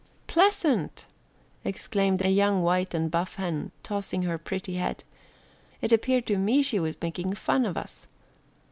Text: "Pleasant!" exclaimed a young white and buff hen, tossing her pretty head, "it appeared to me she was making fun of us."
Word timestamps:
"Pleasant!" 0.25 1.05
exclaimed 1.63 2.23
a 2.23 2.29
young 2.31 2.63
white 2.63 2.95
and 2.95 3.11
buff 3.11 3.35
hen, 3.35 3.71
tossing 3.83 4.23
her 4.23 4.39
pretty 4.39 4.77
head, 4.77 5.03
"it 5.79 5.91
appeared 5.91 6.25
to 6.25 6.37
me 6.37 6.63
she 6.63 6.79
was 6.79 6.97
making 7.03 7.33
fun 7.35 7.65
of 7.67 7.77
us." 7.77 8.07